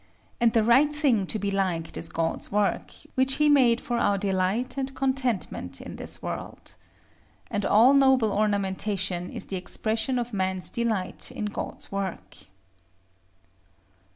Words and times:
And 0.39 0.51
the 0.53 0.63
right 0.63 0.95
thing 0.95 1.27
to 1.27 1.37
be 1.37 1.51
liked 1.51 1.95
is 1.95 2.09
God's 2.09 2.51
work, 2.51 2.91
which 3.13 3.33
He 3.33 3.49
made 3.49 3.79
for 3.79 3.99
our 3.99 4.17
delight 4.17 4.75
and 4.75 4.95
contentment 4.95 5.79
in 5.79 5.97
this 5.97 6.23
world. 6.23 6.73
And 7.51 7.67
all 7.67 7.93
noble 7.93 8.31
ornamentation 8.31 9.29
is 9.29 9.45
the 9.45 9.57
expression 9.57 10.17
of 10.17 10.33
man's 10.33 10.71
delight 10.71 11.29
in 11.29 11.45
God's 11.45 11.91
work. 11.91 12.35